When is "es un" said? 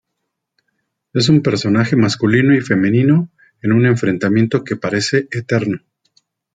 1.13-1.43